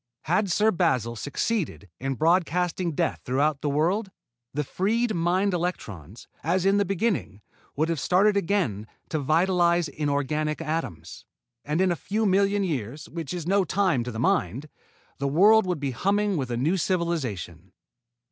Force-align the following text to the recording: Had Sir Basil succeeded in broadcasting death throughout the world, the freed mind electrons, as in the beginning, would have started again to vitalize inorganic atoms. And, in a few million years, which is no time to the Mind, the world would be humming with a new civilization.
Had 0.23 0.49
Sir 0.51 0.71
Basil 0.71 1.15
succeeded 1.15 1.87
in 1.99 2.15
broadcasting 2.15 2.93
death 2.93 3.21
throughout 3.23 3.61
the 3.61 3.69
world, 3.69 4.09
the 4.51 4.63
freed 4.63 5.13
mind 5.13 5.53
electrons, 5.53 6.27
as 6.43 6.65
in 6.65 6.77
the 6.77 6.85
beginning, 6.85 7.41
would 7.75 7.87
have 7.87 7.99
started 7.99 8.35
again 8.35 8.87
to 9.09 9.19
vitalize 9.19 9.87
inorganic 9.87 10.59
atoms. 10.59 11.25
And, 11.63 11.79
in 11.81 11.91
a 11.91 11.95
few 11.95 12.25
million 12.25 12.63
years, 12.63 13.07
which 13.09 13.31
is 13.31 13.45
no 13.45 13.63
time 13.63 14.03
to 14.03 14.09
the 14.11 14.17
Mind, 14.19 14.69
the 15.19 15.27
world 15.27 15.67
would 15.67 15.79
be 15.79 15.91
humming 15.91 16.35
with 16.35 16.49
a 16.49 16.57
new 16.57 16.77
civilization. 16.77 17.71